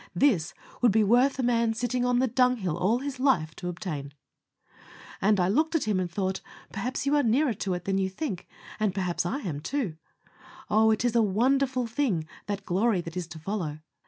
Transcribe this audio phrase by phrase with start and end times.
[0.15, 4.13] This would be worth a man sitting on the dunghill all his life to obtain."
[5.21, 6.41] I looked at him, and thought,
[6.73, 8.47] perhaps you are nearer to it than you think,
[8.79, 9.97] and perhaps I am, too.
[10.71, 10.89] Ah!
[10.89, 13.77] it is a wonderful thing, that glory that is to follow.